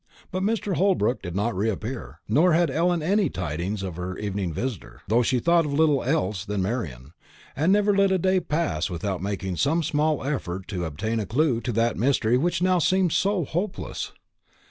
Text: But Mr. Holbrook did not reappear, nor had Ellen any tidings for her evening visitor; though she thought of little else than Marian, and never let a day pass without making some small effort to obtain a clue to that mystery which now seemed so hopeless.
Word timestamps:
But 0.31 0.41
Mr. 0.41 0.77
Holbrook 0.77 1.21
did 1.21 1.35
not 1.35 1.55
reappear, 1.55 2.21
nor 2.27 2.53
had 2.53 2.71
Ellen 2.71 3.03
any 3.03 3.29
tidings 3.29 3.81
for 3.83 3.91
her 3.91 4.17
evening 4.17 4.51
visitor; 4.51 5.01
though 5.07 5.21
she 5.21 5.37
thought 5.37 5.63
of 5.63 5.73
little 5.75 6.01
else 6.03 6.43
than 6.43 6.63
Marian, 6.63 7.13
and 7.55 7.71
never 7.71 7.95
let 7.95 8.11
a 8.11 8.17
day 8.17 8.39
pass 8.39 8.89
without 8.89 9.21
making 9.21 9.57
some 9.57 9.83
small 9.83 10.23
effort 10.23 10.67
to 10.69 10.85
obtain 10.85 11.19
a 11.19 11.27
clue 11.27 11.61
to 11.61 11.71
that 11.73 11.97
mystery 11.97 12.35
which 12.35 12.63
now 12.63 12.79
seemed 12.79 13.11
so 13.11 13.45
hopeless. 13.45 14.11